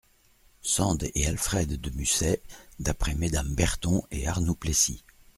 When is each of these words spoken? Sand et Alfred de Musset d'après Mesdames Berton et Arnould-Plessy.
Sand 0.63 1.03
et 1.13 1.27
Alfred 1.27 1.79
de 1.79 1.91
Musset 1.91 2.41
d'après 2.79 3.13
Mesdames 3.13 3.53
Berton 3.53 4.01
et 4.09 4.27
Arnould-Plessy. 4.27 5.03